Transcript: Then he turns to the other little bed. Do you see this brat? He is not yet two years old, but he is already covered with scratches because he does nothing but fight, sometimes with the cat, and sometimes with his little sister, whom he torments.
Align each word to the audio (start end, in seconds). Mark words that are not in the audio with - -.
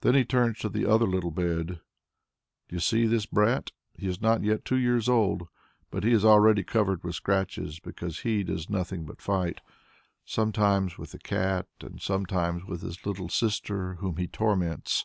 Then 0.00 0.14
he 0.14 0.24
turns 0.24 0.60
to 0.60 0.70
the 0.70 0.86
other 0.90 1.04
little 1.04 1.30
bed. 1.30 1.66
Do 1.66 1.78
you 2.76 2.80
see 2.80 3.04
this 3.06 3.26
brat? 3.26 3.70
He 3.92 4.08
is 4.08 4.18
not 4.18 4.42
yet 4.42 4.64
two 4.64 4.78
years 4.78 5.10
old, 5.10 5.46
but 5.90 6.04
he 6.04 6.12
is 6.12 6.24
already 6.24 6.64
covered 6.64 7.04
with 7.04 7.16
scratches 7.16 7.78
because 7.78 8.20
he 8.20 8.44
does 8.44 8.70
nothing 8.70 9.04
but 9.04 9.20
fight, 9.20 9.60
sometimes 10.24 10.96
with 10.96 11.10
the 11.10 11.18
cat, 11.18 11.66
and 11.82 12.00
sometimes 12.00 12.64
with 12.64 12.80
his 12.80 13.04
little 13.04 13.28
sister, 13.28 13.96
whom 13.96 14.16
he 14.16 14.26
torments. 14.26 15.04